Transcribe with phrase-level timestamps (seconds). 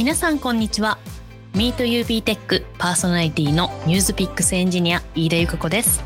[0.00, 0.96] 皆さんこんにちは。
[1.52, 6.02] MeetUB テックパーソナリティのニュースピックスエンジニア飯田由香子です。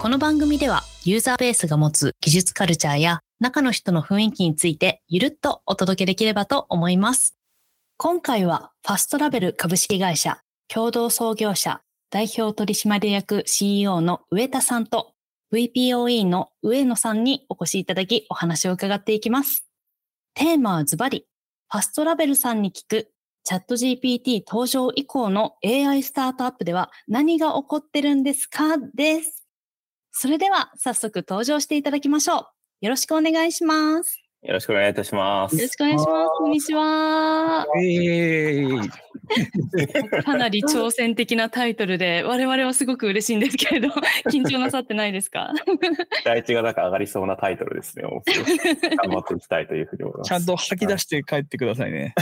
[0.00, 7.36] この番組ではユーザベースが持つ技術カルチャーや中の人の雰囲気についてゆるっとお届けできればと思います。
[7.98, 15.12] 今回は FastLabel 株式会社共同創業者代表取締役 CEO の上田さんと
[15.52, 19.68] VPoE の上野さんにお越しいただきお話を伺っていきます。
[20.34, 21.28] テーマはズバリ、
[21.70, 23.12] ファストラベルさんに聞く
[23.44, 28.76] チャット GPT 登場以降の AI スタートアップでは何が起こってるんですか？
[28.94, 29.46] です。
[30.12, 32.44] それでは早速登場していただきましょう。
[32.82, 34.20] よろしくお願いします。
[34.42, 35.56] よろしくお願いいたします。
[35.56, 36.28] よろしくお願いします。
[36.38, 37.66] こんにちは。
[37.76, 38.90] えー、
[40.24, 43.88] かなり挑戦的なタイトルで、我々はすごく嬉しいんですけれど、
[44.30, 45.52] 緊張なさってないですか？
[46.24, 48.02] 第一がなんか上がりそうなタイトルですね。
[48.04, 48.10] 頑
[49.10, 50.28] 張っていきたいというふうに思います。
[50.28, 52.14] ちゃんと吐き出して帰ってくださいね。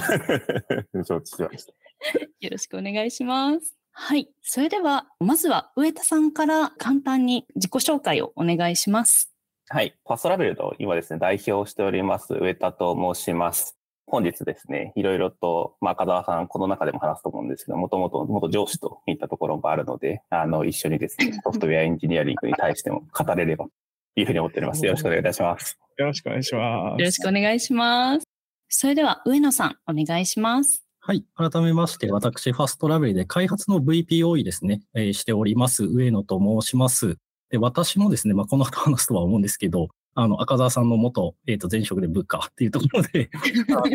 [1.06, 1.72] 承知しました。
[2.41, 3.77] よろしくお願いします。
[3.92, 4.28] はい。
[4.42, 9.32] それでは、まずは上田さんから簡単に自己紹介をお願いします。
[9.70, 9.94] はい。
[10.06, 13.77] ファストラベルの今ですね、代表をしております、上田と申します。
[14.10, 23.70] 本日ですね、いろいろと、まあ、赤澤さん、この中でも話すと思うんですけど、もともと元上司といったところもあるので、あの、一緒にですね、 ソフトウェアエンジニアリングに対しても語れればと
[24.16, 24.84] いうふうに思っております。
[24.84, 25.78] よろしくお願いいたします。
[25.98, 27.00] よろしくお願いします。
[27.00, 28.26] よろしくお願いします。
[28.68, 30.86] それでは、上野さん、お願いします。
[31.00, 31.24] はい。
[31.34, 37.16] 改めまして、私、ファストラベルで開発の VPOE ですね、えー、しております、上野と申します。
[37.50, 39.88] で、私もですね、まあ、この後話すとは思うんですけど、
[40.20, 43.92] あの、赤澤さんの元、えっ、ー、と、前職で部下っていうところで、 いろい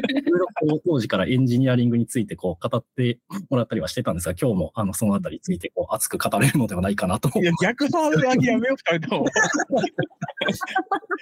[0.69, 7.27] ろ当時からエンジニアリングについてこう、語ってもらったりはしてたんですが、今日も、あの、そのあたりについて、こう、熱く語れるのではないかなと。
[7.41, 9.25] いや、逆の上げやめよう、二人とも。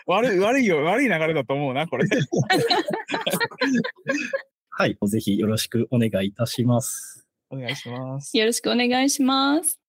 [0.06, 2.08] 悪い、悪いよ、悪い流れだと思うな、これ。
[4.70, 5.00] はい。
[5.04, 7.26] ぜひよろしくお願いいたします。
[7.50, 8.38] お願いします。
[8.38, 9.81] よろしくお願いします。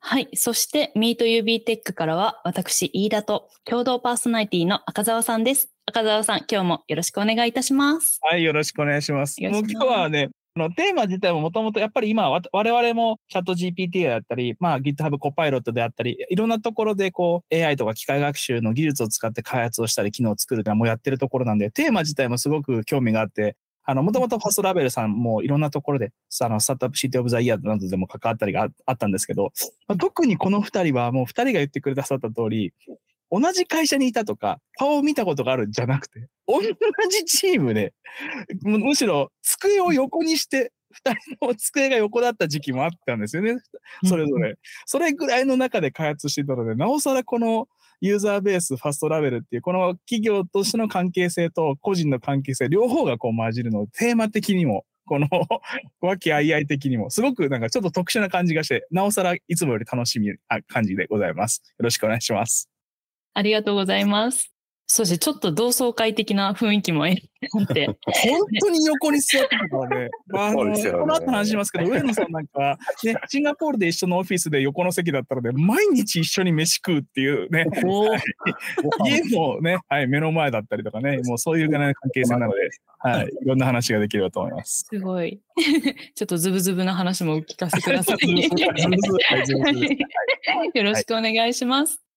[0.00, 0.28] はい。
[0.34, 5.70] そして、ミート UB テックからは、私、飯田と共同パーソナリティの赤澤さんです。
[5.86, 8.18] 赤澤さん、今日もよろしくお願いいたします。
[8.22, 9.40] はい、よろしくお願いします。
[9.42, 23.56] もう今日はね、のテーマ自体ももともとやっぱり今我々もチャット GPT であったり、まあ GitHub コパイロットであったり、いろんなところでこう AI とか機械学習の技術を使って開発をしたり機能を作るのもやってるところなんで、テーマ自体もすごく興味があって、
[23.90, 26.12] あの、もともとファストラベルさんもいろんなところで、
[26.42, 29.50] あの、スタートアップシティオブザイヤーなどでも関わったりがあったんですけど、
[29.86, 32.74] まあ、特にこの二人はもう二人が言ってくれたさった通り、
[33.30, 37.94] 同じ会社にいたとか、顔を見たことがあるんじゃなくて、同じチームで、
[38.62, 43.56] むしろ机を横にして、二人の机が横だった時期もあったんですよね。
[44.04, 44.56] それぞれ。
[44.84, 47.68] それぐらいの中で開発してたので、なおさらこの
[48.00, 55.28] ユーザーベース、ファストラベルっていう、この企業としての関係性と個人の関係性、両方がこう混じるので、テーマ的にも、この
[56.00, 61.62] 和気あいあい的にも、すごくなんかちょっと特殊な感じがして、なおさらいつもより楽しみな感じでございます。
[61.78, 62.68] よろしくお願いします。
[63.34, 64.57] ありがとうございます。
[64.90, 67.26] そしてちょっと同窓会的な雰囲気もあって。
[67.52, 70.08] 本当に横に座ってたからね。
[70.28, 77.66] まあ、あの、ね、この後話しますけど、上野さんなんか、ね、 シンガポールで一緒のオフィスで横の席だったので、毎日一緒に飯食うっていうね。
[79.04, 84.86] 家もね、はい、目の前だったりとかね、もうそういう関係性なので、はい、いろんな話ができればと思います。
[84.90, 85.38] すごい。
[86.14, 88.30] ちょっとズブズブな話も聞かせてください。
[90.74, 92.07] よろしくお願いします。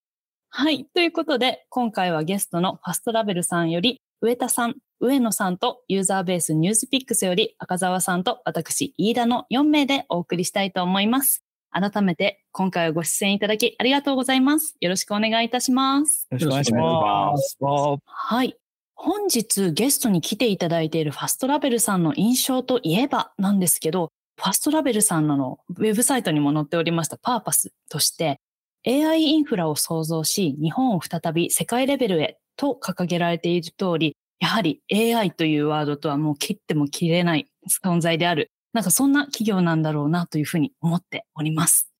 [0.53, 0.85] はい。
[0.93, 11.41] ということで、今回はゲストのファストラベルさんより、上田さん、上野さんとユーザーベースニュースピックスより赤澤さんと私、飯田の4名でお送りしたいと思います。
[11.71, 14.75] 改めて、今回はご出演いただきありがとうございます。
[14.81, 16.27] よろしくお願いいたします。
[16.29, 17.57] よろしくお願いします。
[18.05, 18.57] はい。
[18.93, 28.41] 本日ゲストに来ていただいているファストラベルさんの印象といえばなんですけど、ファストラベルさんのウェブサイトにも載っておりましたパーパスとして、
[28.87, 37.47] AI インフラを創造し、日本を再び世界レベルへと掲げられている通り、やはり AI というワードとはもう切っても切れない
[37.83, 38.51] 存在である。
[38.73, 41.91] なんかそんな企業なんだろうなというふうに思っております。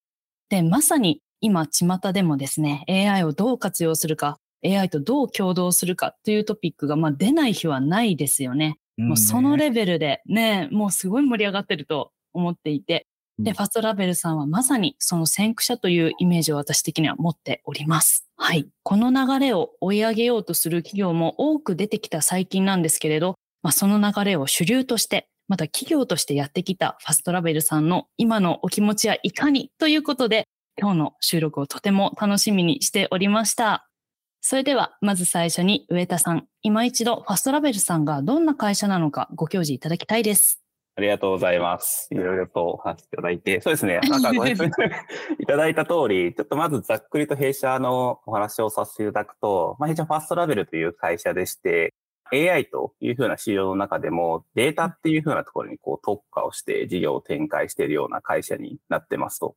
[0.50, 8.78] で、まさに今、巷でもですね、AI をどう活用するか、AI とどう共同するかというトピックが、まあ、出ない日はないですよね。
[8.98, 13.07] もうそのレベルでね、もうすごい盛り上がってると思っていて、
[13.44, 18.28] で、ファストラベルさんはまさにその先駆者というイメージを私的には持っております。
[18.38, 18.68] はい。
[18.84, 30.48] この流れを追い上げようとする企業も多く出てきた最近なんですけれど、まあ、その流れを主流として、また企業としてやってきたファストラベルさんの今のお気持ちはいかにということで、
[30.80, 33.88] 今日の収録をとても楽しみにしておりました。
[34.44, 40.61] それでは、まず最初に上田さん、今一度ファストラベルさんがどんな会社なのかご教示いただきたいです。
[40.96, 42.10] ありがとうございます。
[42.12, 43.62] いろいろとお話しいただいて。
[43.62, 44.00] そうですね。
[44.04, 44.70] なんかご説明
[45.40, 51.94] いただいた通り、ちょっとまずざっくりと弊社のお話をさせていただくと、まあ、弊社ファーストラベルという会社でして、
[52.34, 59.56] AI というふうな市場の中でもデータっていうふうなところにこう特化をして事業を展開しているような会社になってますと。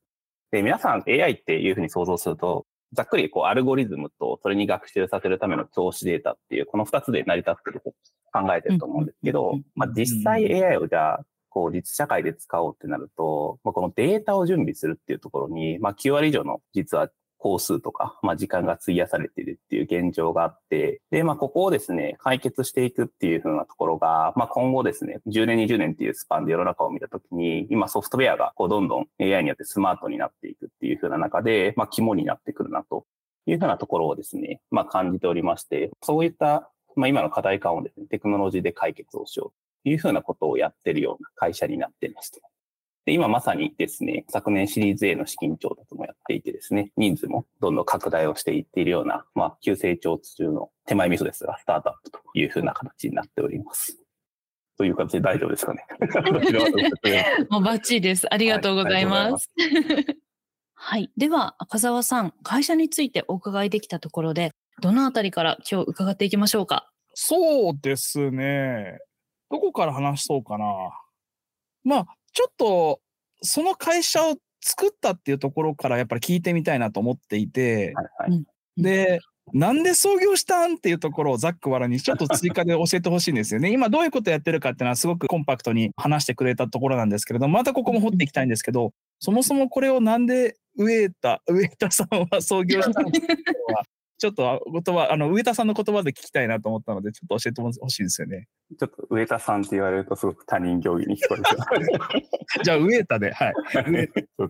[0.51, 7.93] で、皆さん AI っていうふうに想像すると、ざっくりこうアルゴリズムとそれに学習させるための教師データっていうこの二つで成り立っていると
[8.33, 17.11] 考えてると思うんですけど、まあ実際 AI をじゃあこう実社会で使おうってなると、まあ、このデータを準備するっていうところに、まあ9割以上の実は
[17.45, 33.05] 工数とか、まあ時間が費やされているっていう現状があって、で、まあここをですね、解決していくっていう風なところが、まあ今後ですね、10年、20年っていうスパンで世の中を見たときに、今ソフトウェアがこうどんどん AI によってスマートになっていくっていう風な中で、まあ肝になってくるなと
[33.45, 42.41] いう風なところをですね、まあ感じておりまして、そういった、まあ今の課題感をですね、テクノロジーで解決をしようという風なことをやってるような会社になっていますと。
[43.05, 53.99] で、今まさにですね、昨年シリーズ A の資金調達もやっていてですね、人数もどんどん拡大をしていっているような、まあ、急成長中の手前味噌ですが、スタートアップというふうな形になっております。
[54.77, 55.87] という形で大丈夫ですかね。
[57.51, 58.27] もうバッチリです。
[58.33, 59.51] ありがとうございます。
[60.75, 61.13] はい。
[61.17, 64.51] では、赤澤さん、会社についてお伺いできたところで、
[64.83, 66.91] どのあたりから今日伺っていきましょうか？
[67.15, 68.99] そうですね。
[69.51, 70.67] どこから話そうかな。
[71.85, 73.01] まあ、ちょっと、
[73.41, 78.45] その会社を作ったっていうところからやっぱり聞いてみたいなと思っていて、はいはい。
[78.77, 79.21] で、
[79.53, 83.71] なんで創業したんっていうところをざっくばらにちょっと追加で教えてほしいんですよね。
[83.71, 93.27] 今どういうことやってるかっていうのはすごくコンパクトに話してくれたところなんですけれども、またここも掘っていきたいんですけど、そもそもこれをなんで植田、植田さんは創業したのかっていう
[93.69, 93.85] のは、
[94.19, 98.47] ちょっと言葉、あの、植田さんの言葉で聞きたいなと思ったので、ちょっと教えてほしいんですよね。
[98.79, 102.63] ちょっと上田さんって言われるとすごく他人行儀に聞こえてしまう。
[102.65, 103.55] じゃあ、植田で、はい。
[104.39, 104.49] どっ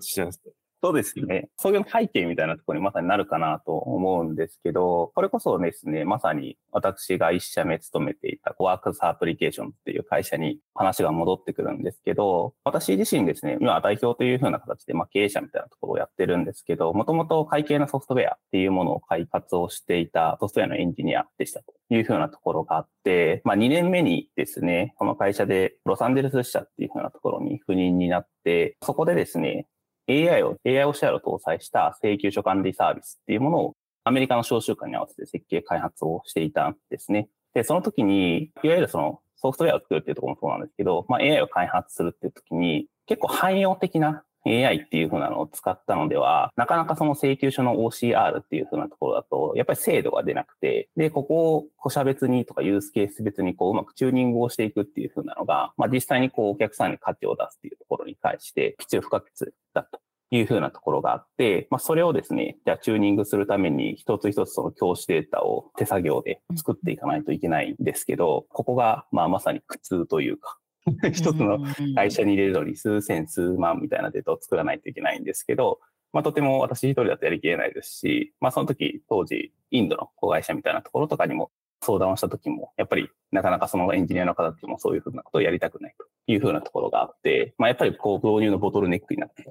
[0.85, 1.49] そうですね。
[1.57, 29.67] 創業の背景みたいなところにまさになるかなと思うんですけど、これこそですね、まさに私が一社目勤めていたワークスアプリケーションっていう会社に話が戻ってくるんですけど、私自身ですね、今代表というふうな形で、まあ、経営者みたいなところをやってるんですけど、もともと会計のソフトウェアっていうものを開発をしていたソフトウェアのエンジニアでしたというふうなところがあって、まあ、2年目にですね、この会社でロサンゼルス支社っていうふうなところに赴任になって、そこでですね、
[30.09, 37.29] AI を、AI オシャルを搭載した請求書管理サービスっていうものをアメリカの招集官に合わせて設計開発をしていたんですね。
[37.55, 60.01] で、その時に、いわゆるそのソフトウェアを作るっていうところもそうなんですけど、まあ、AI を開発するっていう時に、結構汎用的な AI っていう風なのを使ったのでは、なかなかその請求書の OCR っていう風なところだと、やっぱり精度が出なくて、で、ここを個社別にとかユースケース別にこううまくチューニングをしていくっていう風なのが、まあ実際にこうお客さんに価値を出すっていうところに対して必要不可欠だと。
[60.31, 70.59] いうふうなところがあって、まあ、それをですね、じゃあチューニングするために一つ一つその教師データを手作業で作っていかないといけないんですけど、ここがまあまさに苦痛というか、
[71.13, 71.59] 一つの
[71.95, 75.81] 会社に入れるのに数千数万みたいなデータを作らないといけないんですけど、
[76.13, 81.51] まあ、とても私一人だとやりきれないですし、まあ、その時、当時、インドの子会社みたいなところとかにも
[81.83, 89.47] 相談をした時も、やっぱりなかなかそのエンジニアの方たちもそういうふうなことをやりたくないというふうなところがあって、まあ、やっぱりこう導入のボトルネックになってい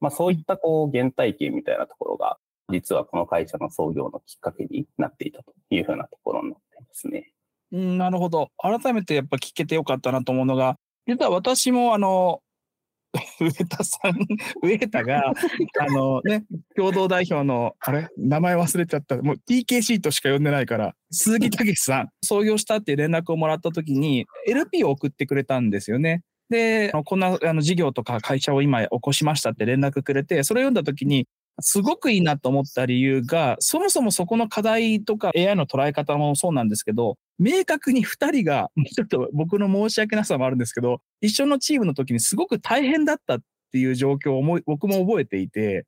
[0.00, 2.38] まあ、そういったこう原体験みたいなところが、
[2.70, 7.32] 実はこの会社の創業のきっかけになっていたというふうなところになっていますね。
[7.72, 8.48] うん、なるほど。
[8.58, 12.40] 改めてやっぱ聞けてよかったなと思うのが、実は私もあの、
[13.40, 14.12] 上田さん、
[14.62, 15.32] 上田が、
[15.80, 16.44] あのね、
[16.76, 18.08] 共同代表の、あれ？
[18.16, 19.16] 名前忘れちゃった。
[19.16, 26.22] もう TKC としか呼んでないから、鈴木武さん、創業したって連絡をもらった時に、LP を送ってくれたんですよね。
[26.50, 31.26] で、こんなあの事業とか会社を今起こしましたって連絡くれて、それを読んだ時に、
[31.60, 43.40] すごくいいなと思った理由が、そもそもそこの課題とか AI の捉え方もそうなんですけど、明確に2人が、 ちょっと僕の申し訳なさもあるんですけど、一緒のチームの時にすごく大変だったっ
[43.72, 45.86] ていう状況を思い僕も覚えていて、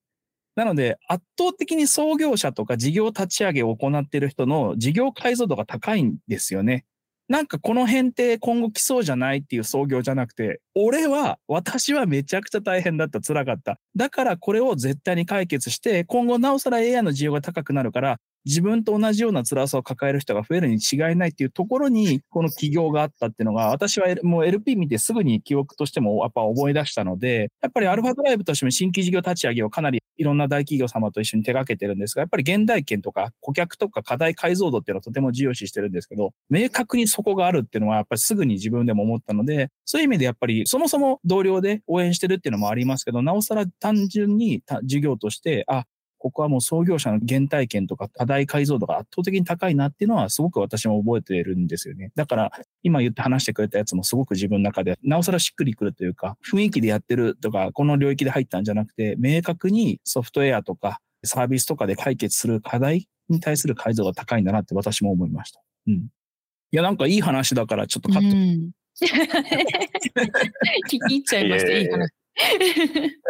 [0.57, 6.85] なので圧倒的に創業者とか事業立ち上げを行っている人の事業解像度が高いんですよね。
[7.31, 13.79] なんかこの辺って今後来そうじゃないっていう創業じゃなくて、俺は、私はめちゃくちゃ大変だった、辛かった。
[13.95, 45.85] だからこれを絶対に解決して、今後なおさら AI の需要が高くなるから、自分と同じような辛さを抱える人が増えるに違いないっていうところに、 この起業があったっていうのが、私はもう LP 見てすぐに記憶としてもやっぱ思い出したので、やっぱりアルファドライブとしても新規事業立ち上げをかなりいろんな大企業様と一緒に手掛けてるんですが、やっぱり現代圏とか顧客とか課題解像度っていうのはとても重要視してるんですけど、明確にそこがあるっていうのはやっぱりすぐに自分でも思ったので、そういう意味でやっぱりそもそも同僚で応援してるっていうのもありますけど、なおさら単純に事業として、あ、
[46.21, 52.13] ここはもう創業者の原体験とか課題解像度が圧倒的に高いなっていうのはすごく私も覚えているんですよね。
[52.15, 65.63] だから今言って話してくれたやつもすごく自分の中でなおさらしっくりくるというか、雰囲気でやってるとか、この領域で入ったんじゃなくて、明確にソフトウェアとかサービスとかで解決する課題に対する解像が高いんだなって私も思いました。
[65.87, 65.95] うん。
[65.95, 68.37] いや、なんかいい話だからちょっとカット。
[68.37, 68.71] うん、
[70.87, 72.11] 聞き入っちゃいました、いい話。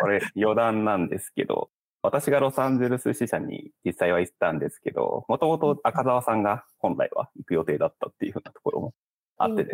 [0.00, 1.70] これ余談なんですけど、
[2.02, 8.94] 私がロサンゼルス支社に実際は行ったんですけど、もともと赤澤さんが本来は行く予定だったっていうふうなところも
[9.36, 9.70] あってで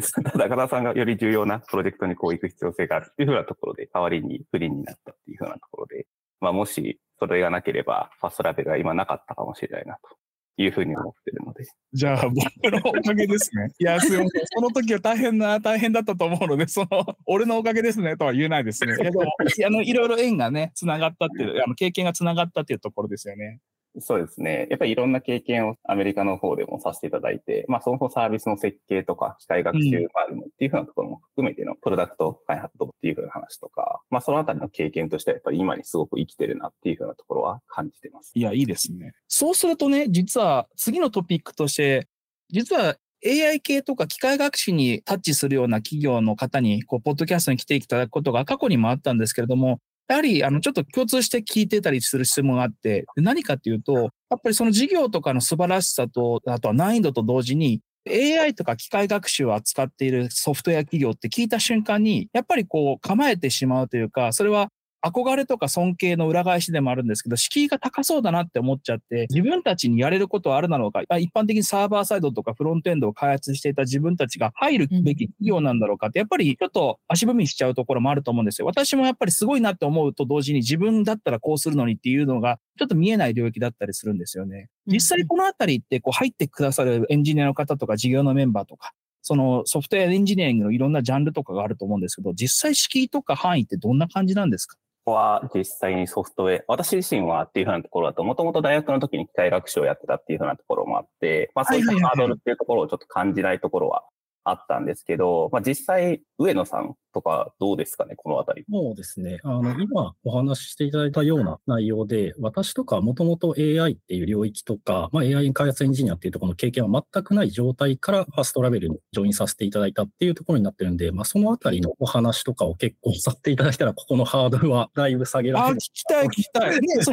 [0.00, 0.24] すね。
[0.24, 6.06] ただ赤澤さんがより重要なプロジェクトにこう行く必要性があるっていうふうなところで、代わりに不倫になったっていうふうなところで、
[6.40, 10.16] まあもしそれがなければ、ファーストラベルは今なかったかもしれないなと
[10.56, 11.64] いうふうに思ってるので。
[11.92, 13.68] じゃあ、僕のおかげですね。
[13.78, 14.42] いや、すいません。
[14.46, 16.88] その時は大変な、大変だったと思うので、その、
[17.26, 18.94] 俺のおかげですねとは言えないですね。
[19.02, 23.60] けど、あの、いろいろ縁がね、つながったっていう、あの、経験がつながったっていうところですよね。
[23.98, 24.68] そうですね。
[24.70, 38.30] やっぱりいろんな経験をアメリカの方でもさせていただいて、まあそのサービスの設計とか機械学習があるっていうふうなところも含めてのプロダクト開発とっていうふうな話とか、まあそのあたりの経験としてはやっぱり今にすごく生きてるなっていうふうなところは感じてます。
[38.34, 39.12] いや、いいですね。
[39.26, 42.06] そうするとね、実は次のトピックとして、
[42.48, 64.70] 実は AI 系とか機械学習にタッチするような企業の方に、こう、ポッドキャストに来ていただくことが過去にもあったんですけれども、やはり、あの、ちょっと共通して聞いてたりする質問があって、何かっていうと、やっぱりその事業とかの素晴らしさと、あとは難易度と同時に、AI とか機械学習を扱っているソフトウェア企業って聞いた瞬間に、やっぱりこう構えてしまうというか、それは
[65.02, 78.66] 憧れとか尊敬の裏返しでもあるんですけど、敷居が高そうだなって思っちゃって、自分たちにやれることはあるなのか、一般的にサーバーサイドとかフロントエンドを開発していた自分たちが入るべき企業なんだろうかって、やっぱりちょっと足踏みしちゃうところもあると思うんですよ。
[78.66, 84.68] 私もやっぱりすごいなって思うと同時に自分だったらこうするのにっていうのが、ちょっと見えない領域だったりするんですよね。
[84.86, 88.92] 実際このあたりってこう入ってくださるエンジニアの方とか事業のメンバーとか、
[89.22, 94.76] そのソフトウェアエンジニアリングのいろんなジャンルとかがあると思うんですけど、実際敷居とか範囲ってどんな感じなんですか？
[94.76, 104.04] こは実際にソフトウェア、私自身はっていうふうなところだと、もともと大学の時に機械学習をやってたっていうふうなところもあって、まあそういったハードルっていうところをちょっと感じないところは
[104.50, 108.64] あったんですけど、まあ実際、上野さんとかどうですかね、このあたり。
[108.70, 109.40] そうですね。
[109.42, 125.72] あの、今お話ししていただいたような内容で、私とかもともと AI っていう領域とか、まあ、AI 開発エンジニアっていうところの経験は全くない状態からファーストラベルにジョインさせていただいたっていうところになってるんで、まあ、そのあたりのお話とかを結構させていただいたら、ここのハードルはだいぶ下げられる。
[125.72, 126.70] あ、聞きたい、聞きたい。
[126.80, 127.12] ね、そ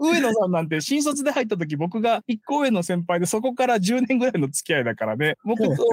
[0.00, 5.84] 上野さんなんて新卒で入った時、僕が1個上の先輩で、そこから10年ぐらいの付き合いだからね、僕と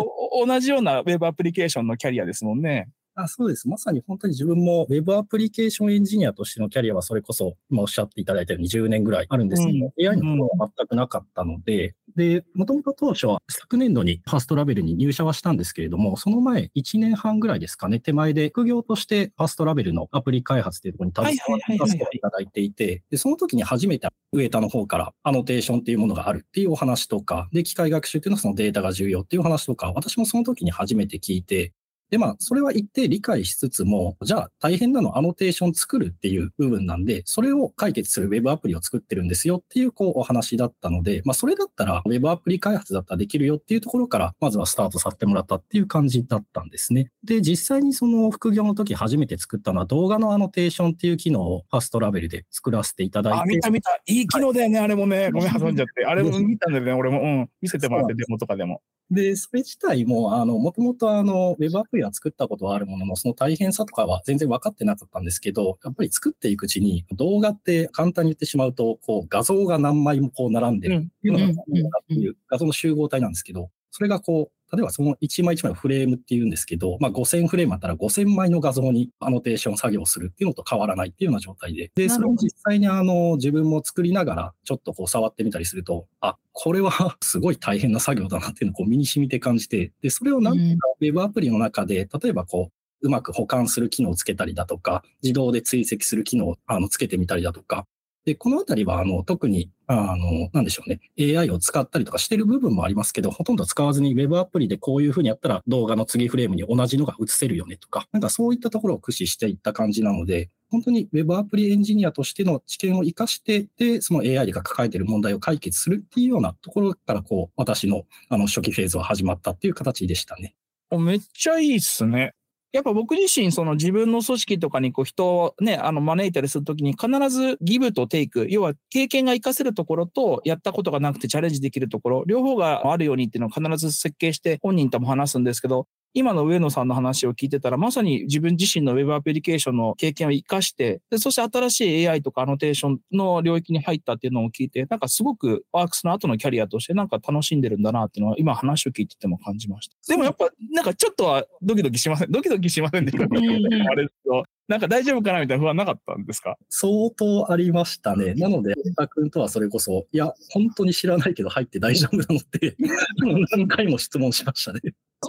[0.45, 2.87] 同じ同じようなウェブアプリケーションのキャリアですもんね。
[3.15, 3.67] あそうです。
[3.67, 31.73] まさに本当に自分も Web アプリケーションエンジニアとしてのキャリアはそれこそ今おっしゃっていただいたように10年ぐらいあるんですけども、うん、AI のことは全くなかったので、で、もともと当初は昨年度にファーストラベルに入社はしたんですけれども、その前1年半ぐらいですかね、手前で副業としてファーストラベルのアプリ開発というところに携わらせていただいていて、で、その時に初めてウエタの方からアノテーションっていうものがあるっていうお話とか、で、機械学習っていうのはそのデータが重要っていうお話とか、私もその時に初めて聞いて、
[32.13, 47.09] で、まあ、それは一定理解しつつも、じゃあ大変なのアノテーション作るっていう部分なんで、それを解決する Web アプリを作ってるんですよっていう、こう、お話だったので、まあ、それだったら Web アプリ開発だったらできるよっていうところから、まずはスタートさせてもらったっていう感じだったんですね。
[47.23, 53.39] で、実際にその副業の時初めて作ったのは動画のアノテーションっていう機能をファストラベルで作らせていただいて。
[53.39, 53.89] あ、見た見た。
[54.05, 55.31] いい機能だよね、はい、あれもね。
[55.31, 56.05] ごめん、挟んじゃって。
[56.05, 57.21] あれも見たんだよね、俺も。
[57.21, 57.49] うん。
[57.59, 58.83] 見せてもらって、デモとかでも。
[59.13, 97.85] で、それ自体も、あの、もともとあの、ウェブアプリは作ったことはあるものの、その大変さとかは全然分かってなかったんですけど、やっぱり作っていくうちに、動画って簡単に言ってしまうと、こう、画像が何枚もこう並んでるっていうのが、っていう画像の集合体なんですけど、それがこう、例えばその1枚1枚をフレームっていうんですけど、まあ、5000フレームあったら5000枚の画像にアノテーション作業するっていうのと変わらないっていうような状態で、で、それを実際にあの自分も作りながらちょっとこう触ってみたりすると、あ、これは すごい大変な作業だなっていうのをこう身に染みて感じて、で、それをなんとか Web アプリの中で、例えばこう、うまく保管する機能をつけたりだとか、自動で追跡する機能をあのつけてみたりだとか、
[98.25, 120.55] で、このあたりは、あの、特に、あの、なんでしょうね、AI を使ったりとかしてる部分もありますけど、ほとんど使わずに Web アプリでこういうふうにやったら動画の次フレームに同じのが映せるよねとか、なんかそういったところを駆使していった感じなので、本当に Web アプリエンジニアとしての知見を活かして、で、その AI が抱えている問題を解決するっていうようなところから、こう、私のあの初期フェーズは始まったっていう形でしたね。
[120.91, 122.33] めっちゃいいっすね。
[122.73, 149.95] やっぱ僕自身、その自分の組織とかにこう人をね、あの招いたりするときに必ずギブとテイク、要は経験が活かせるところとやったことがなくてチャレンジできるところ、両方があるようにっていうのを必ず設計して本人とも話すんですけど、今の上野さんの話を聞いてたら、まさに自分自身の Web アプリケーションの経験を活かして、でそして新しい AI とかアノテーションの領域に入ったっていうのを聞いて、なんかすごくワークスの後のキャリアとしてなんか楽しんでるんだなっていうのは今話を聞いてても感じました。
[150.07, 152.31] でもやっぱなんかちょっとはドキドキしません？
[152.31, 153.23] ドキドキしませんでした？
[153.23, 154.43] あれですよ。
[154.69, 156.57] なんか大丈夫かなみたいな不安なかったんですか？
[156.69, 158.33] 相当ありましたね。
[158.35, 162.75] なので、田君とはそれこそ、いや、本当に知らないけど入って大丈夫なので、
[163.57, 164.79] 何回も質問しましたね。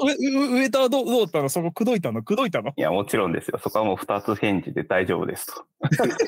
[0.03, 1.49] 上田はどうどうだったの？
[1.49, 2.23] そこ、口説いたの？
[2.23, 2.71] 口説いたの？
[2.77, 3.59] いや、もちろんですよ。
[3.63, 5.65] そこはもう二つ返事で大丈夫ですと。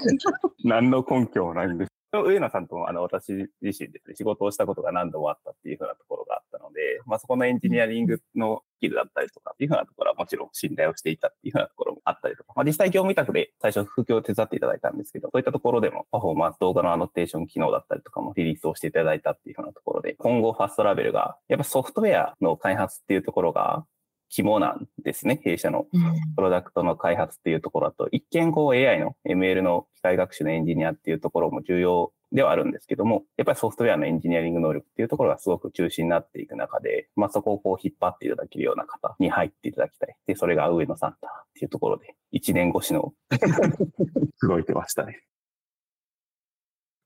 [0.65, 1.96] 何の根拠もないんです。
[2.23, 23.85] 上野さんともあの私自身ですね、仕事をしたことが何度もあったっていうふうなところがあったので、まあそこのエンジニアリングのスキルだったりとかっていうふうなところはもちろん信頼をしていたっていうふうなところもあったりとか、まあ実際業務委託で最初副業を手伝っていただいたんですけど、そういったところでもパフォーマンス動画のアノテーション機能だったりとかもリリースをしていただいたっていうふうなところで、今後ファストラベルがやっぱソフトウェアの開発っていうところが
[24.29, 25.41] 肝なんですね。
[25.43, 25.87] 弊社の
[26.35, 40.17] プロダクトの開発っていうところだと、一見こう AI の ML の機械学習のエンジニアっていうところも重要ではあるんですけども、やっぱりソフトウェアのエンジニアリング能力っていうところがすごく中心になっていく中で、まあそこをこう引っ張っていただけるような方に入っていただきたい。
[40.27, 43.13] で、それが上野さんだっていうところで、一年越しの
[44.43, 45.23] 動いてましたね。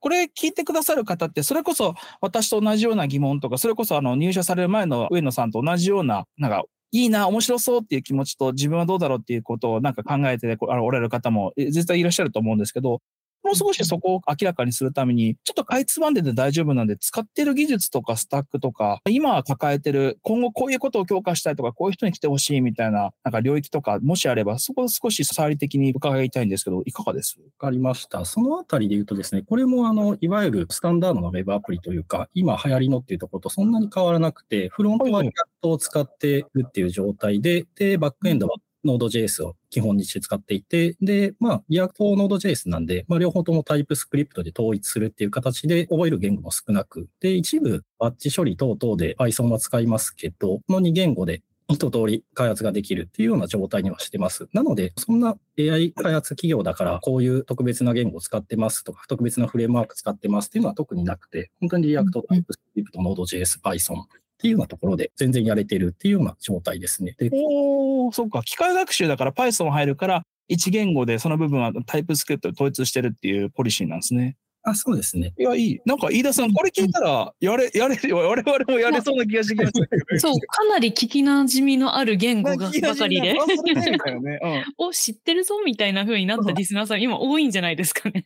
[0.00, 13.00] これ聞いてくださる方って、それこそ私と同じような疑問とか、それこそあの入社される前の上野さんと同じような、なんかいいな、面白そうっていう気持ちと自分はどうだろうっていうことをなんか考えておられる方も絶対いらっしゃると思うんですけど、
[13.42, 27.38] もう少しそこを明らかにするために、ちょっとかいつまんでて大丈夫なんで、使ってる技術とかスタックとか、今抱えてる、今後こういうことを強化したいとか、こういう人に来てほしいみたいな、なんか領域とか、もしあれば、そこを少し触り的に伺いたいんですけど、いかがです？
[27.40, 28.24] わかりました。
[28.24, 54.48] そのあたりで言うとですね、これもあの、いわゆるスタンダードな Web アプリというか、今流行りのっていうところとそんなに変わらなくて、フロントは React を使ってるっていう状態で、で、バックエンドは Node.js を基本にして使っていて、で、まあ、 React Node.js なんで、まあ、両方とも TypeScript で統一するっていう形で覚える言語も少なく、で、一部バッチ処理等々で Python は使いますけど、この2言語で一通り開発ができるっていうような状態にはしてます。
[54.52, 64.02] なので、そんな AI 開発企業だから、こういう特別な言語を使ってますとか、特別なフレームワーク使ってますっていうのは特になくて、本当に React、TypeScript、Node.js、Python
[64.40, 67.14] っていうようなところで全然やれてるっていうような状態ですね。
[67.30, 68.42] おお、そっか。
[68.42, 74.36] 機械学習だから Python 入るから、一言語でその部分はタイプスクリプト統一してるっていうポリシーなんですね。
[74.62, 75.32] あ、そうですね。
[75.38, 75.80] いや、いい。
[75.86, 83.34] なんか、飯田さん、これ聞いたら、やれ、やれ、我々もやれそうな気がしてきました そう、かなり聞き馴染みのある言語がばかりで。
[84.76, 88.24] お、知ってるぞみたいな風になったリスナーさん、今多いんじゃないですかね。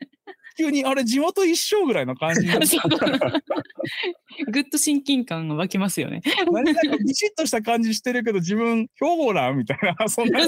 [0.56, 2.46] 急に、あれ、地元一緒ぐらいの感じ
[4.50, 6.22] ぐっと親近感が湧きますよね。
[6.50, 10.40] 何かビシッとした感じしてるけど、自分、兵庫なみたいな、 そんな。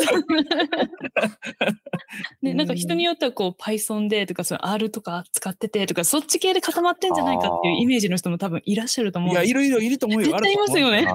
[2.42, 10.28] ね、なんか人によってはこう Python でとかその R とか使っててとかそっち系で固まってんじゃないかっていうイメージの人も多分いらっしゃると思ういやいろいろいると思うよ。
[10.28, 11.06] 絶対いますよね。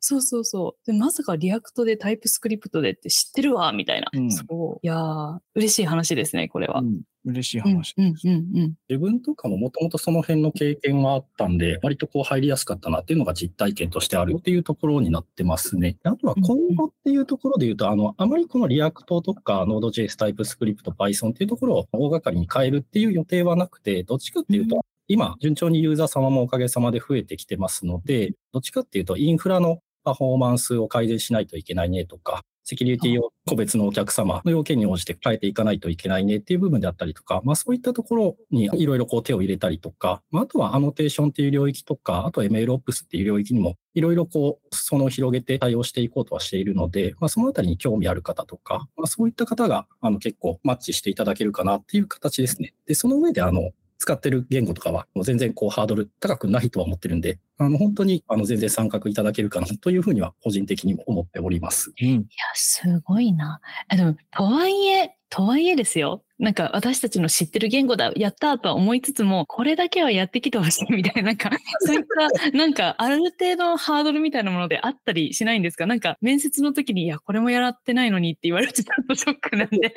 [0.00, 0.86] そうそうそう。
[0.86, 4.78] でまさか React で TypeScript でって知ってるわみたいな、うん、そう。
[4.82, 8.74] いや嬉しい話ですねこれは、うん嬉しい話、うんうんうん。
[8.88, 15.96] 自分とかももともとその辺の経験はあったんで、割とこう入りやすかったなっていうのが実体験としてあるっていうところになってますね。
[16.02, 52.74] あとは今後っていうところで言うと、あの、あまりこの React とか Node.js、TypeScript、Python っていうところを大掛かりに変えるっていう予定はなくて、どっちかっていうと、今、順調にユーザー様もおかげさまで増えてきてますので、どっちかっていうと、インフラのパフォーマンスを改善しないといけないねとか、セキュリティを個別のお客様の要件に応じて変えていかないといけないねっていう部分であったりとか、まあそういったところにいろいろこう手を入れたりとか、まああとはアノテーションっていう領域とか、あとは MLOps っていう領域にもいろいろこう、その広げて対応していこうとはしているので、まあそのあたりに興味ある方とか、まあそういった方があの結構マッチしていただけるかなっていう形ですね。
[52.86, 53.72] で、その上であの、
[54.02, 61.92] 使ってる言語とかは、全然こうハードル高くないとは思ってるんで、あの本当にあの全然参画いただけるかなというふうには個人的にも思っております。
[62.00, 62.20] うん、いや、
[62.54, 63.60] すごいな。
[63.94, 66.22] でも、とはいえ、とはいえですよ。
[66.38, 72.04] なんか私たちの知ってる言語だ、やったとは思いつつも、これだけはやってきてほしいみたいな、なんか、 そういっ
[72.50, 75.86] た、なんかある程度ハードルみたいなものであったりしないんですか？
[75.86, 79.94] なんか面接の時に、いや、これもやらってないのにって言われてちょっとショックなんで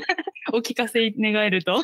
[0.54, 1.82] お聞かせ願えると。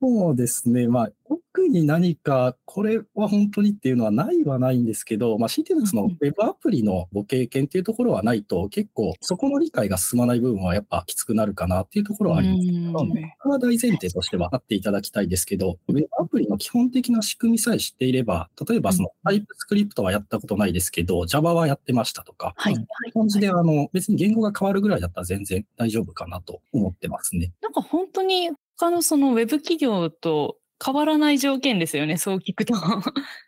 [0.00, 0.86] そうですね。
[0.86, 12.48] まあ、特に何か、これは本当にっていうのはないはないんですけど、まあ、c t スのウェブアプリのご経験っていうところはないと、結構そこの理解が進まない部分はやっぱきつくなるかなっていうところはあり
[12.92, 13.08] ます。
[13.40, 22.74] これは大前提としてはあっていただきたいですけど、ウェブアプリの基本的な仕組みさえ知っていれば、例えばそのタイプスクリプトはやったことないですけど、Java はやってましたとか、はい。
[23.12, 27.52] 感じで、あの、別に言語が変わるぐらいだったら全然大丈夫かなと思ってますね。
[27.62, 32.74] なんか本当に他のそのウェブ企業と変わらない条件ですよね、そう聞くと。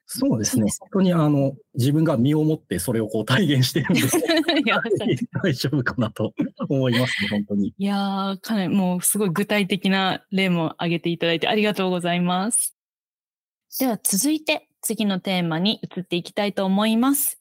[0.07, 0.70] そうですね。
[0.81, 4.16] 本当にあの、自分が身をもってそれをこう体現してるんです
[5.42, 6.33] 大丈夫かなと
[6.68, 7.75] 思いますね、本当に。
[7.77, 12.75] いやー、かなりもうすごい具体的な例も挙げていただいてありがとうございます。
[13.79, 17.38] では続いて次のテーマに移っていきたいと思います。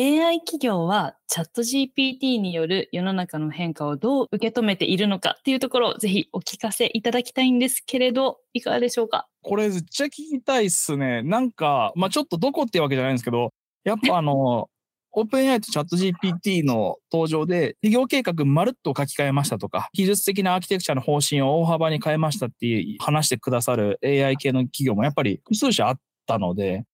[0.00, 9.26] AI 企業はチャット GPT による世の中の変化をどう受け止めているのかっていうところをぜひお聞かせいただきたいんですけれど、いかがでしょうか？
[9.42, 11.24] これめっちゃ聞きたいっすね。
[11.24, 13.50] なんか、まあちょっとどこっていうわけじゃないんですけど、
[13.82, 14.70] やっぱ あの、
[15.10, 26.84] オープン AI とチャット GPT の登場で、企業計画まるっと書き換えましたとか、技術的なアーキテクチャの方針を大幅に変えましたって話してくださる AI 系の企業もやっぱり複数社あったので、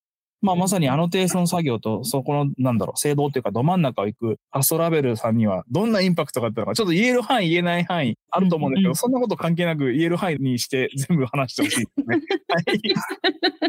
[0.45, 12.21] まあ、まさにアノテーション作業と、そこの、なんだろう、制度っていうか、ど真ん中を行くアストラベルさんには、どんなインパクトがあったのか、ちょっと言える範囲、言えない範囲あると思うんだけど、そんなこと関係なく言える範囲にして全部話してほしいですね。
[12.49, 12.81] はい。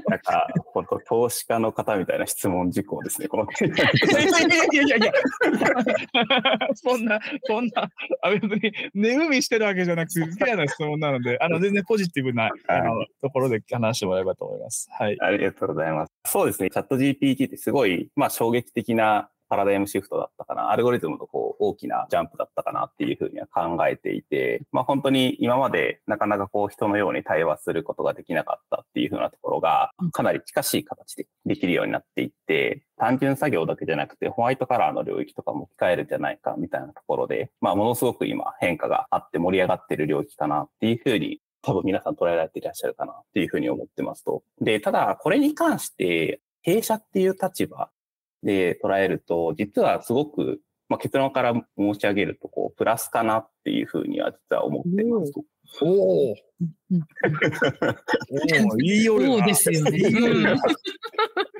[0.09, 3.43] なんか、本当投資家の方みたいな質問事項ですね、この。
[3.43, 5.11] いやいやいやいや
[6.75, 7.89] そんな、そんな、
[8.21, 14.89] あ別に、寝踏みしてるわけじゃなくて、フェアな質問なので、あの、全然ポジティブな、あの、ところで話してもらえばと思います。
[14.91, 15.17] はい。
[15.21, 16.14] ありがとうございます。
[16.25, 16.69] そうですね。
[16.69, 44.43] チャット GPT ってすごい、まあ衝撃的なパラダイムシフトだったかな、アルゴリズムのこう大きなジャンプだったかなっていうふうには考えていて、まあ本当に今までなかなかこう人のように対話することができなかったっていうふうなところがかなり近しい形でできるようになっていって、単純作業だけじゃなくてホワイトカラーの領域とかも使えるんじゃないかみたいなところで、まあものすごく今変化があって盛り上がってる領域かなっていうふうに多分皆さん捉えられていらっしゃるかなっていうふうに思ってますと。
[44.61, 47.89] で、ただこれに関して弊社っていう立場
[48.43, 55.33] で捉えると、実はすごく、まあ、結論から申し上げると、こう、プラスかなっていうふうには実は思ってます。
[55.81, 56.31] おお。
[56.31, 56.35] お
[58.71, 59.99] お、いいよそうですよね。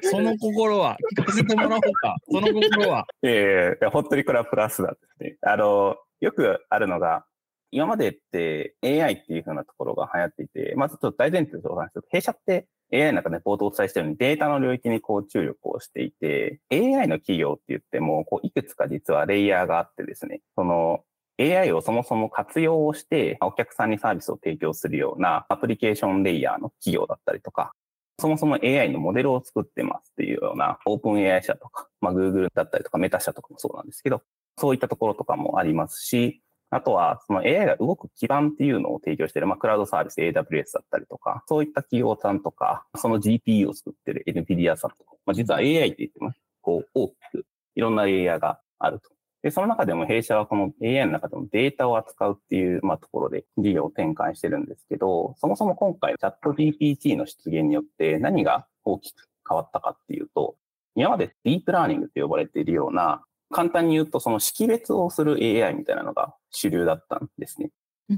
[0.03, 2.15] その心は、聞かせてもらおうか。
[2.29, 3.07] その心は。
[3.23, 5.37] ええー、本当にこれはプラスなんですね。
[5.41, 7.25] あの、よくあるのが、
[7.71, 21.03] 今までって AI っていうふうなところが流行っていて、まずちょっと大前提でお話しすると、弊社って AI の中でポートをお伝えしたようにデータの領域にこう注力をしていて、AI の企業って言っても、こういくつか実はレイヤーがあってですね、その
[21.39, 27.73] AI をそもそも活用をして、お客さんにサービスを提供するようなアプリケーションレイヤーの企業だったりとか、
[28.19, 34.21] そもそも AI のモデルを作ってますっていうようなオープン AI 社とか、まあ Google だったりとかメタ社とかもそうなんですけど、
[34.57, 49.09] そういったところとかもありますし、あとは、その AI が動く基盤っていうのを提供している、まあ、クラウドサービス AWS だったりとか、そういった企業さんとか、その GPU を作ってる NVIDIA さんとか、まあ、実は AI って言っても、こう、大きくいろんなレイヤーがあると。
[49.45, 60.55] で、その中でも弊社はこの AI の中でもデータを扱うっていう、まあ、ところで事業を展開してるんですけど、そもそも今回チャット GPT の出現によって何が大きく変わったかっていうと、
[60.95, 63.23] 今までディープラーニングと呼ばれているような
[63.55, 67.69] 簡単に言うと、その識別をする AI みたいなのが主流だったんですね。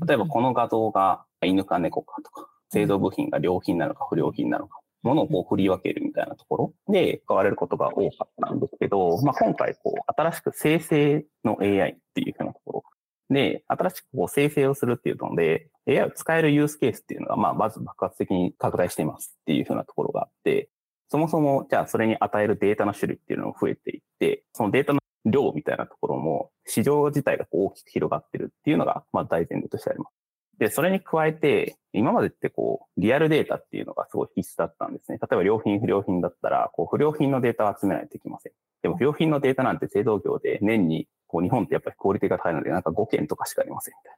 [0.07, 12.83] 例えばこの画像が犬か猫かとか、製造部品が良品なのか不良品なのか、ものをこう振り分けるみたいなところで使われることが多かったんですけど、まあ、今回こう新しく生成の AI っていうふうなところ
[13.29, 20.71] で、新しくこう生成をするっていうので、AI を使えるユースケースっていうのが、まあ、まず爆発的に拡大していますっていうふうなところがあって、
[21.09, 30.13] そもそも、じゃあそれに与えるデータの種類っていうのが増えていって、そのデータの量みたいなところも、市場自体が大きく広がってるっていうのが、まあ大前提としてあります。
[30.59, 35.19] で、それに加えて、今までってこう、リアルデータっていうのがすごい必須だったんですね。
[35.21, 38.53] 例えば良品、不良品だったら、こう、不良品のデータを集めないといけません。
[38.81, 44.17] でも不良品のデータなんて製造業で年に、こう、日本ってやっぱりクオリティが高いので、なんか5件とかしかありませんみたいな。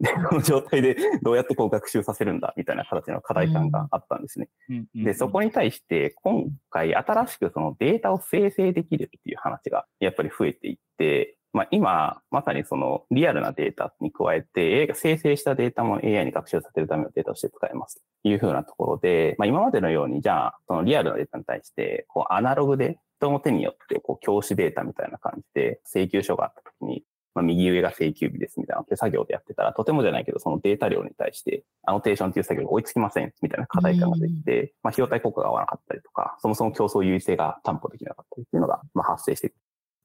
[0.00, 4.48] で、この状態でどうやってこう学習させるんだみたいな形の課題感があったんですね。
[4.94, 27.04] で、そこに対して今回新しくそのデータを生成できるっていう話がやっぱり増えていって、まあ、今、まさにそのリアルなデータに加えて、AI が生成したデータも AI に学習させるためのデータとして使えますというふうなところで、まあ、今までのように、じゃあ、そのリアルなデータに対して、こう、アナログで人の手によって、こう、教師データみたいな感じで請求書があったときに、
[27.36, 39.52] まあ、右上が請求日ですみたいな手作業でやってたら、とてもじゃないけど、そのデータ量に対して、アノテーションという作業が追いつきませんみたいな課題感ができて、まあ、費用対効果が合わなかったりとか、そもそも競争優位性が担保できなかったりっていうのが、まあ、発生して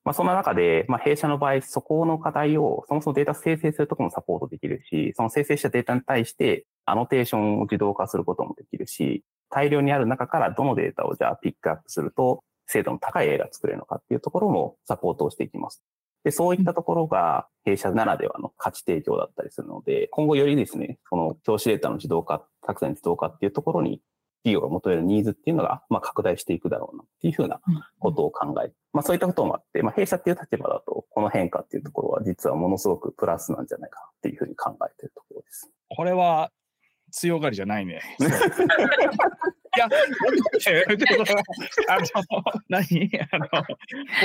[0.03, 15.83] まあ、そんな中で、まあ、弊社の場合、そこの課題を、そもそもデータ生成するところもサポートできるし、その生成したデータに対して、アノテーションを自動化することもできるし、大量にある中からどのデータをじゃあピックアップすると、精度の高い絵が作れるのかっていうところもサポートをしていきます。
[16.23, 24.01] で、そういったところが弊社ならではの価値提供だったりするので、今後よりですね、この教師データの自動化、作戦自動化っていうところに
[24.43, 27.59] 企業が求めるニーズっていうのが、まあ、拡大していくだろうなっていうふうな
[27.99, 35.71] ことを考え、まあ、そういったこともあって、まあ、弊社っていう立場だと、この変化っていうところは実はものすごくプラスなんじゃないかなっていうふうに考えているところです。
[35.89, 36.51] これは
[37.11, 38.01] 強がりじゃないね。
[39.77, 39.89] いや、あ
[41.97, 42.03] の、
[42.69, 43.57] 何あの、ポ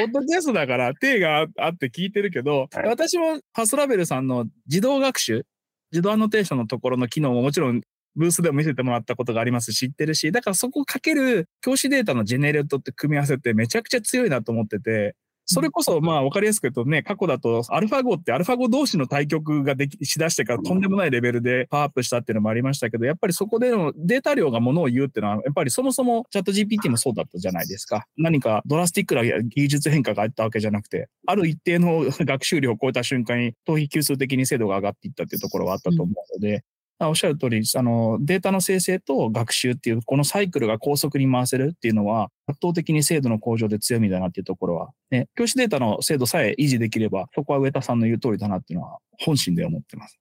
[0.05, 5.47] ッドキャストだから手があって聞いてるけど、はい、私もパスラベルさんの自動学習、
[5.93, 7.81] 自動アノテーションのところの機能ももちろん
[8.17, 15.15] ブースでも見せてもらったことがあります知ってるし、だからそこをかける教師データのジェネレートって組み合わせてめちゃくちゃ強いなと思ってて、
[15.47, 28.07] それこそ、まあ、わかりやすく言うとね、過去だと、アルファ5ってアルファ5同士の対局ができ、しだしてからとんでもないレベルでパワーアップしたっていうのもありましたけど、やっぱりそこでのデータ量がものを言うっていうのは、やっぱりそもそもチャット GPT もそうだったじゃないですか。
[28.17, 36.65] 何かドラスティックな技術変化があったわけじゃなくて、ある一定の 学習量を超えた瞬間に、逃避級数的に精度が上がっていったっていうところはあったと思うので、
[36.99, 50.19] おっしゃる通り、あの、データの生成と学習っていう、このサイクルが高速に回せるっていうのは、圧倒的に精度の向上で強みだなっていうところは、ね、教師データの精度さえ維持できれば、そこは上田さんの言う通りだなっていうのは、本心で思ってます。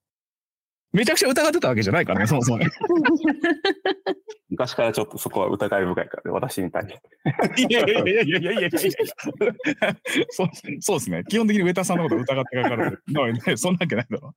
[0.95, 2.67] めちゃくちゃ疑ってたわけじゃないからね、そもそもね。
[4.49, 7.61] 昔からちょっとそこは疑い深いからね、私に対して。
[7.69, 8.69] いやいやいやいやいやいやいや
[10.29, 11.23] そうそうですね。
[11.27, 13.03] 基本的に上田さんのこと疑ってかかる。
[13.57, 14.33] そんなわけないだろ。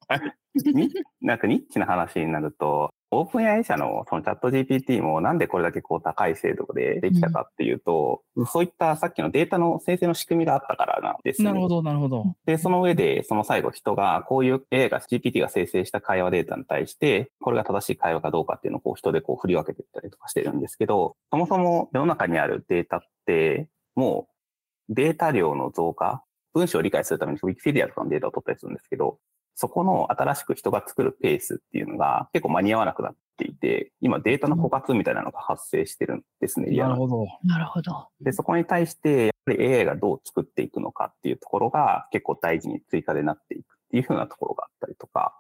[1.21, 11.49] なんかニッチな話になると、オープン AI 社のそのチャット GPT もなんでこれだけこう高い精度でできたかっていうと、うん、そういったさっきのデータの生成の仕組みがあったからなんですね。
[11.49, 12.37] なるほど、なるほど。
[12.44, 24.29] で、その上で、その最後人がこういう AI が GPT が生成した会話データに対して、これが正しい会話かどうかっていうのをこう人でこう振り分けていったりとかしてるんですけど、そもそも世の中にあるデータって、も
[24.90, 29.18] うデータ量の増加、文章を理解するために Wikipedia とかのデータを取ったりするんですけど、
[29.61, 37.27] そこの新しく人が作るペースっていうのが結構間に合わなくなっていて、今データの枯渇みたいなのが発生してるんですね、なるほど。
[37.42, 38.07] なるほど。
[38.21, 45.35] で、そこに対して、やっぱり AI がどう作っていくのかっていうところが結構大事に追加でなっていくっていうふうなところがあったりとか、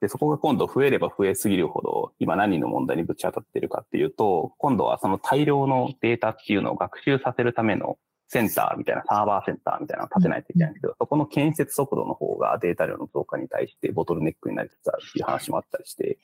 [0.00, 7.98] で、そこが今度増えれば増えすぎるほど、今何の問題にぶち当たってるかっていうと、今度はその大量のデータっていうのを学習させるための
[8.32, 16.18] センターみたいな、サーバーセンターみたいなのを立てないといけないんですけど、そこの建設速度の方がデータ量の増加に対してボトルネックになりつつあるっていう話もあったりして、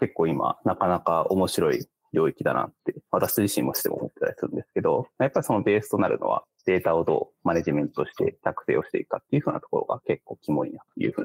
[0.00, 11.24] 結構今、なかなか面白い領域だなって、私自身もしても思ってたりするんですけど、やっぱりそのベースとなるのは、データをどうマネジメントして作成をしていくかっていうふうなところが結構肝になというふう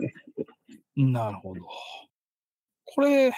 [0.96, 1.12] に。
[1.12, 1.62] なるほど。
[2.86, 3.34] これ、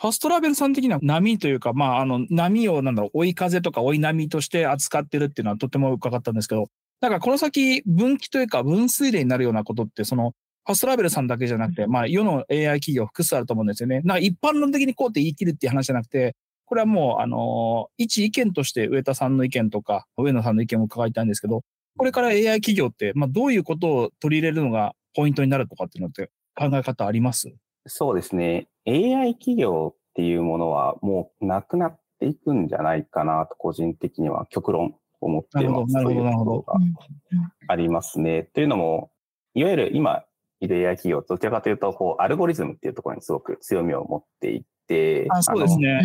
[0.00, 6.68] ファストラベルさん的には波というか、まあ、あの、波を、なんだろう、追い風とか追い波として扱ってるっていうのはとても伺ったんですけど、
[7.02, 10.32] だかこの先、分岐というか、分水嶺になるようなことって、その、
[10.64, 14.00] ファストラベルさんだけじゃなくて、まあ、世の AI 企業複数あると思うんですよね。
[14.00, 16.34] なんか一般論的にこうって言い切るっていう話じゃなくて、
[16.64, 21.60] これはもう、あの、一意見として上田さんの意見とか、上野さんの意見を伺いたいんですけど、
[21.98, 27.52] これから AI 企業って、まあ、どういうことを取り入れるのがポイントになるとかっていうのって考え方あります？
[27.86, 28.68] そうですね。
[28.86, 35.94] AI 企業っていうものはもうなくなっていくんじゃないかなと、個人的には極論思ってます。
[35.94, 36.64] なるほど、なるほど。
[37.68, 38.44] ありますね。
[38.54, 39.10] というのも、
[39.54, 40.24] いわゆる今
[40.60, 46.02] いる AI 企業、どちらかというと、こう、アルゴリズムっていうところにすごく強みを持っていて、あそうですね。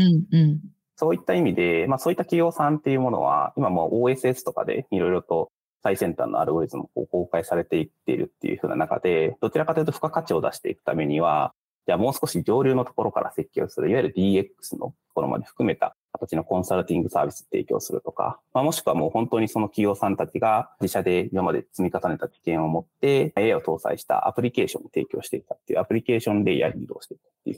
[0.96, 5.52] そういった意味で、まあそういった企業さんっていうものは、今も OSS とかでいろいろと
[5.84, 11.54] 最先端のアルゴリズムを公開されていっているっていうふうな中で、どちらかというと付加価値を出していくためには、
[11.86, 27.58] じゃあもう少し上流のところから設計をする、いわゆる DX のところまで含めた形のコンサルティングサービス提供するとか、まあ、もしくはもう本当にその企業さんたちが自社で今まで積み重ねた知見を持って AI を搭載したアプリケーションを提供していたっていうアプリケーションレイヤーに移動していくっていう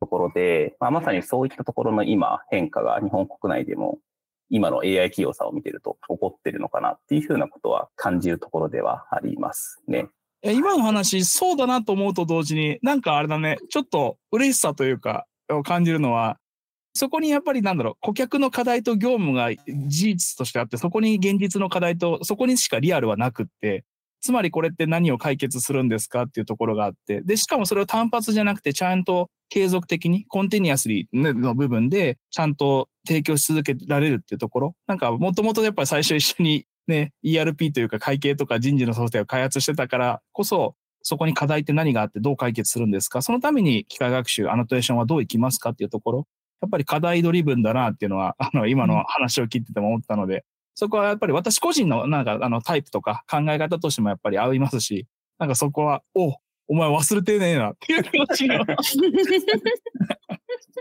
[0.00, 3.98] ところで、まあ、まさにそういったところの今変化が日本国内でも
[4.50, 10.08] 今の AI 企業さんを見てると起こってるのかなっていうふうなことは感じるところではありますね。
[10.42, 16.38] 今の話、そうだなと思うと同時に、なんかあれだね、ちょっと嬉しさというか、を感じるのは、
[16.94, 23.84] そこにやっぱりなんだろう、顧客の課題と業務が事実としてあって、そこに現実の課題と、そこにしかリアルはなくって、
[24.20, 34.74] つまりこれって何を解決するんですかっていうところがあって、で、しかもそれを単発じゃなくて、ちゃんと継続的に、コンティニアスリーの部分で、ちゃんと提供し続けられるっていうところ。
[34.86, 43.22] なんか、もともとやっぱり最初一緒にね、ERP というか会計とか人事のソフトウェアを開発してたからこそ、そこに課題って何があってどう解決するんですか？
[43.22, 46.26] そのために機械学習、アノテーションはどういきますかっていうところ。
[46.60, 50.44] やっぱり課題ドリブンだなっていうのは、 あの、今の話を聞いてても思ったので、
[50.74, 55.06] そこはやっぱり私個人のなんかあのタイプとか考え方としてもやっぱり合いますし、
[55.38, 56.34] なんかそこは、お
[56.68, 58.58] お前忘れてねえなっていう気持ちが。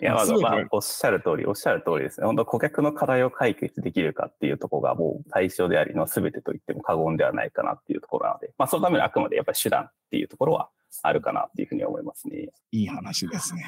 [0.01, 2.25] いや、まあ、まあ、おっしゃる通り、おっしゃる通りですね。
[2.27, 10.69] 本当顧客の課題を解決できるかっていうところがもう対象でありの全てと言っても過言ではないかなっていうところなので、まあ、そのためにあくまでやっぱり手段っていうところは
[11.03, 12.49] あるかなっていうふうに思いますね。
[12.71, 13.63] いい話ですね。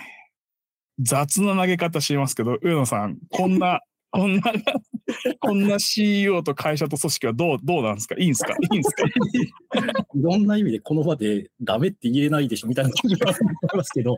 [0.99, 4.41] 雑な投げ方しますけど、上野さん、こんな、 こんな、
[5.41, 8.15] こんな CEO と会社と組織はどう、どうなんですか？
[8.17, 8.53] いいんですか？
[8.53, 9.03] いいんですか？
[10.15, 13.37] いろんな意味でこの場でダメって言えないでしょみたいな感じがあり
[13.77, 14.15] ますけど、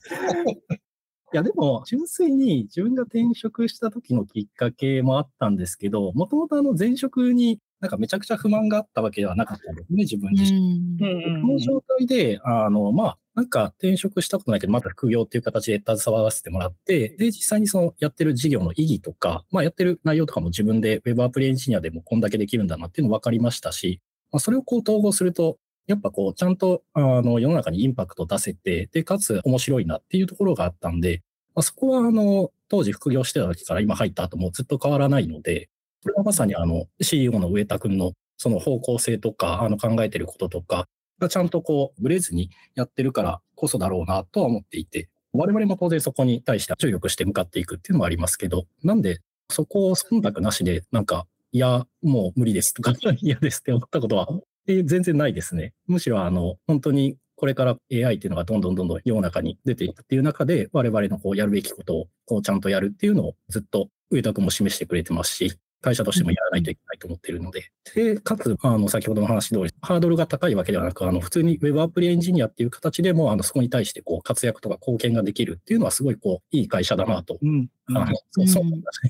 [1.32, 10.98] いや、でも、純粋に自分が転職した時のきっかけもあったんですけど、もともとあの前職になんかめちゃくちゃ不満があったわけではなかったんですね、自分自身。
[11.42, 25.58] この状態で、あの、まあ、なんか転職したことないけど、また副業っていう形で携わらせてもらって、で、実際にそのやってる事業の意義とか、まあやってる内容とかも自分で Web アプリエンジニアでもこんだけできるんだなっていうの分かりましたし、まあ、それをこう統合すると、
[25.90, 31.24] やっぱこう、ちゃんと、あの、世の中にインパクト出せて、で、かつ面白いなっていうところがあったんで、
[31.56, 35.68] まあ、そこは、あの、当時副業してた時から今入った後もずっと変わらないので、
[36.04, 40.88] これはまさにあの、CEO の上田君のその方向性とか、あの、考えてることとか、
[41.20, 54.28] がちゃんとこう、ブレずにやってるからこそだろうなとは思っていて、我々も当然そこに対して注力して向かっていくっていうのもありますけど、なんで、そこを忖度なしで、なんか、いや、もう無理ですとか、 嫌ですって思ったことは、
[54.70, 55.74] え全然ないですね。
[55.88, 78.64] むしろ、あの、本当にこれから AI っていうのがどんどんどんどん世の中に出ていくっていう中で、我々のこうやるべきことをこうちゃんとやるっていうのをずっと上田君も示してくれてますし、会社としてもやらないといけないと思っているので、で、かつ、あの、先ほどの話通り、ハードルが高いわけではなく、あの、普通に Web アプリエンジニアっていう形でも、あの、そこに対して、こう、活躍とか貢献ができるっていうのは、すごい、こう、いい会社だなと、うん、あの、そう、そう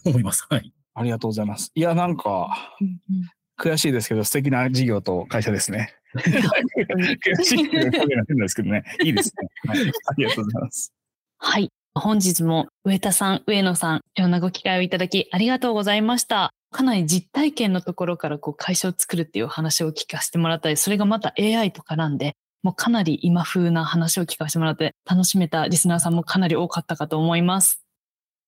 [0.06, 0.46] 思います。
[0.48, 0.72] はい。
[0.94, 1.72] ありがとうございます。
[1.74, 2.76] いや、なんか、
[3.60, 5.94] 悔しいですけど、素敵な事業と会社ですね。
[6.16, 8.84] 悔しいっていうんですけどね。
[9.04, 9.50] いいですね。
[9.68, 9.82] はい。
[9.82, 10.94] ありがとうございます。
[11.38, 11.70] はい。
[11.94, 16.54] 本日も上田さん、上野さん、いろんなご機会をいただきありがとうございました。
[16.72, 27.84] かなり実体験のところからこう会社を作るっていう話を聞かせてもらったり、それがまた AI と絡んで、もうかなり今風な話を聞かせてもらって楽しめたリスナーさんもかなり多かったかと思います。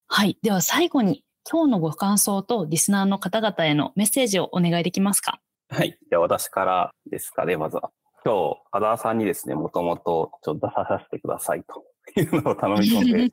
[0.08, 0.38] はい。
[0.42, 5.40] では最後に今日のご感想とリスナーの方々へのメッセージをお願いできますか？
[5.70, 5.98] はい。
[6.10, 7.92] じゃあ私からですかね、まずは。
[8.24, 13.30] 今日、和田さんにですね、もともとちょっと出させてくださいというのを頼み込んで、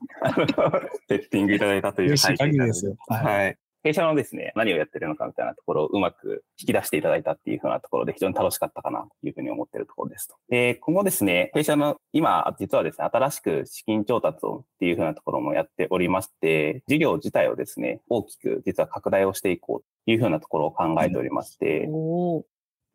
[1.07, 2.95] セッティングいただいたという背景ですよ。
[3.07, 3.57] はい。
[3.83, 10.35] 弊社のですね、何をやってるのかみたいなところをうまく引き出していただいたっていうふうなところで非常に楽しかったかなというふうに思ってるところですと。
[10.49, 21.87] で、今後ですね、弊社の今、実はですね、新しく資金調達をっていうふうなところもやっておりまして、事業自体をですね、大きく実は拡大をしていこうというふうなところを考えておりまして、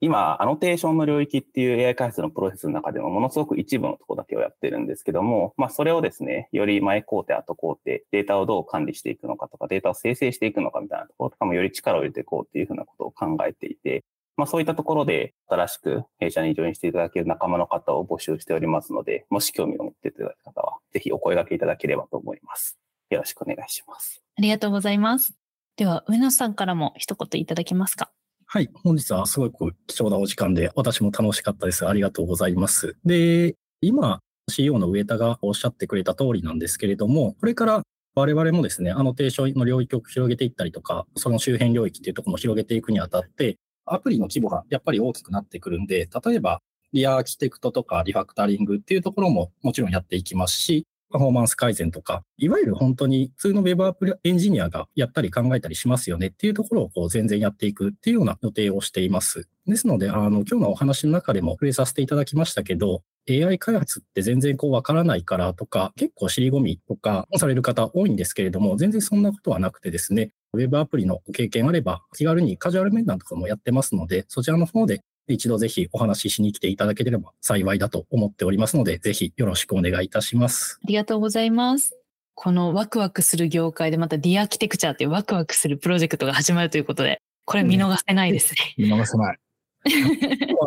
[0.05, 14.05] 今、アノテーションの領域っていう AI 開発のプロセスの中でもものすごく一部のところだけをやってるんですけども、まあそれをですね、より前工程、後工程、データをどう管理していくのかとか、データを生成していくのかみたいなところとかもより力を入れていこうっていうふうなことを考えていて、
[14.37, 22.79] まあそういったところで新しく弊社にジョインしていただける仲間の方を募集しておりますので、もし興味を持っていただく方は、ぜひお声掛けいただければと思います。
[23.09, 24.23] よろしくお願いします。
[24.37, 25.35] ありがとうございます。
[25.77, 28.11] では、上野さんからも一言いただけますか？
[28.55, 28.71] はい。
[28.85, 31.89] 本日はすごく貴重なお時間で、私も楽しかったです。
[31.89, 32.97] ありがとうございます。
[33.05, 37.83] で、今、CEO の上田がおっしゃってくれた通りなんですけれども、これから
[38.15, 46.61] 我々もですね、アノテーションの領域を広げていったりとか、その周辺領域っていうところも広げていくにあたって、アプリの規模がやっぱり大きくなってくるんで、例えば、
[46.93, 59.49] リアーキテクトとかリファクタリングっていうところももちろんやっていきますし、パフォーマンス改善とか、いわゆる本当に普通の Web アプリエンジニアがやったり考えたりしますよねっていうところをこう全然やっていくっていうような予定をしています。
[59.69, 80.79] ですので、あの、今日のお話の中でも触れさせていただきましたけど、AI 開発って全然こうわからないからとか、結構尻込みとかされる方多いんですけれども、全然そんなことはなくてですね、ウェブアプリの経験あれば、気軽にカジュアル面談とかもやってますので、そちらの方で一度ぜひお話ししに来ていただければ幸いだと思っておりますので、ぜひよろしくお願いいたします。
[80.85, 81.97] ありがとうございます。
[82.35, 88.75] このワクワクする業界でまたディアキテクチャーというワクワクするプロジェクトが始まるということで、これ見逃せないですね。
[88.77, 89.39] 見逃せない。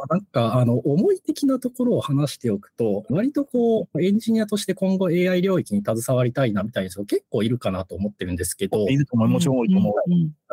[0.10, 8.88] なんか、あの、思い的なところを話しておくと、割とこう、エンジニアとして今後 AI 領域に携わりたいなみたいな人結構いるかなと思ってるんですけど。
[8.88, 9.28] いると思う。
[9.28, 9.94] もちろん多いと思う。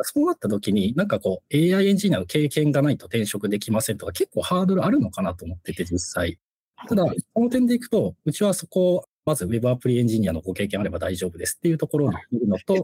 [0.01, 6.39] そうなった時に、なんかこう、AI エンジニアの経験がないと転職できませんとか、結構ハードルあるのかなと思ってて、実際。
[6.87, 12.83] ただ、この点でいくと、うちはそこをまず Web アプリエンジニアのご経験あれば大丈夫ですっていうところ にいるのと、入っ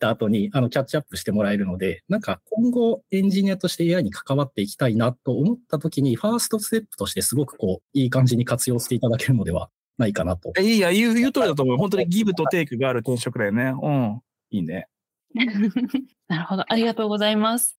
[0.00, 10.52] た後にあのキャッチアップしてもらえるので、なんか今後エンジニアとして AI に関わっていきたいなと思った時に、ファーストステップとしてすごくこう、いい感じに活用していただけるのではないかなと。
[10.60, 11.76] いいや、言う、言う通りだと思う。
[11.76, 13.74] 本当にギブとテイクがある転職だよね。
[13.82, 14.20] うん。
[14.50, 14.88] いいね。
[16.28, 16.64] なるほど。
[16.66, 17.76] ありがとうございます。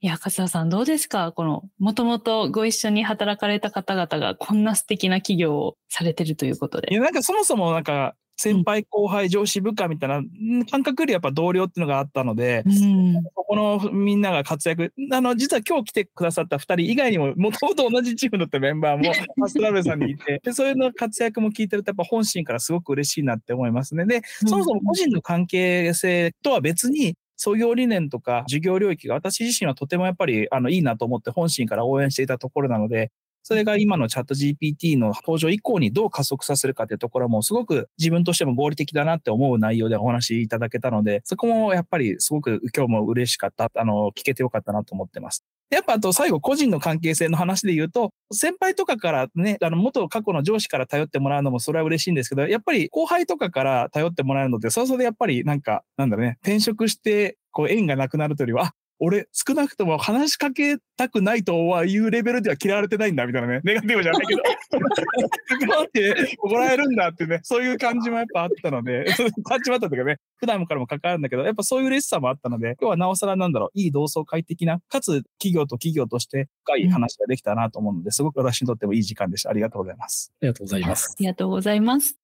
[0.00, 1.32] いや、勝田さんどうですか？
[1.32, 6.92] この、もともとご一緒に働かれた方々がこんな素敵な企業をされてるということで。
[6.92, 10.22] いや、なんかそもそもなんか、先輩後輩上司部下みたいな
[10.70, 24.06] 感覚よりやっぱ同僚っていうのがあったので、うん、そこのみんなが活躍、あの、実は今日来てくださった2人以外にも、もともと同じチームだったメンバーも、ファストラベルさんにいて、で、そういうの活躍も聞いてると、やっぱ本心からすごく嬉しいなって思いますね。
[24.06, 33.10] で、そもそも個人の関係性とは別に、創業理念とか授業領域が私自身はとてもやっぱりあのいいなと思って本心から応援していたところなので、
[33.44, 45.44] それが今のチャット GPT の登場以降にどう加速させるかというところもすごく自分としても合理的だなって思う内容でお話しいただけたので、そこもやっぱりすごく今日も嬉しかった、あの、聞けてよかったなと思ってます。
[45.70, 63.60] やっぱあと最後個人の関係性の話で言うと、先輩とかからね、あの元過去の上司から頼ってもらうのもそれは嬉しいんですけど、やっぱり後輩とかから頼ってもらえるのって、そろそろやっぱりなんか、なんだろうね、転職してこう縁がなくなるというよりは、俺、少なくとも話しかけたくないとはいうレベルでは嫌われてないんだ、みたいなね。
[63.62, 64.42] ネガティブじゃないけど。
[65.72, 69.04] 関って怒られるんだってね、 そういう感じもやっぱあったので、
[69.44, 79.50] 感じもあったというかね、普段からも関わるんだけど、やっぱそういう嬉しさもあったので、今日はなおさらなんだろう、いい同窓会的な、かつ企業と企業として深い話ができたなと思うので、すごく私にとってもいい時間でした。
[79.50, 80.32] ありがとうございます。
[80.40, 81.12] ありがとうございます。
[81.12, 82.18] ありがとうございます。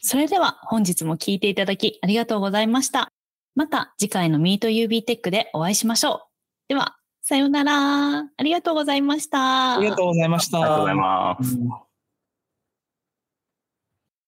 [0.00, 3.12] それでは本日も聞いていただきありがとうございました。
[3.58, 6.20] また次回の MeetUB テックでお会いしましょう。
[6.68, 8.18] では、さようなら。
[8.20, 9.78] ありがとうございました。
[9.78, 10.58] ありがとうございました。
[10.58, 11.87] ありがとうございます。